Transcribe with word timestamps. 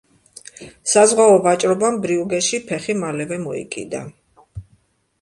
საზღვაო 0.93 1.35
ვაჭრობამ 1.49 2.01
ბრიუგეში 2.07 2.63
ფეხი 2.73 2.99
მალევე 3.05 3.41
მოიკიდა. 3.47 4.05